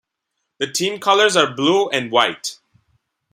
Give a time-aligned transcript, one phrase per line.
[0.57, 2.57] The team colours are blue and white.